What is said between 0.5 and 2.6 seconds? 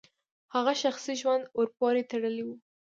هغه شخصي ژوند ورپورې تړلی و.